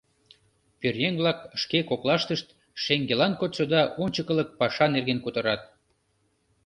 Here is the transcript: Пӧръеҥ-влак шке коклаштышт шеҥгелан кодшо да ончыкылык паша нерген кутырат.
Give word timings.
Пӧръеҥ-влак 0.79 1.39
шке 1.61 1.79
коклаштышт 1.89 2.47
шеҥгелан 2.83 3.33
кодшо 3.39 3.63
да 3.73 3.81
ончыкылык 4.03 4.49
паша 4.59 4.85
нерген 4.95 5.19
кутырат. 5.21 5.61